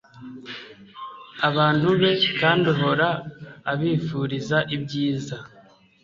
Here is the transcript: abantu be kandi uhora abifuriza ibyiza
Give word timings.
abantu 1.49 1.87
be 1.99 2.11
kandi 2.39 2.65
uhora 2.73 3.09
abifuriza 3.71 4.57
ibyiza 4.75 5.37